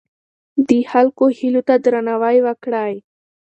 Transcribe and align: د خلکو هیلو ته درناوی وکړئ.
د 0.67 0.69
خلکو 0.91 1.23
هیلو 1.37 1.61
ته 1.67 1.73
درناوی 1.83 2.37
وکړئ. 2.45 2.93